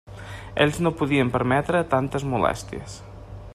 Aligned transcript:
Ells 0.63 0.79
no 0.85 0.91
podien 1.01 1.29
permetre 1.37 1.83
tantes 1.93 2.27
molèsties. 2.35 3.01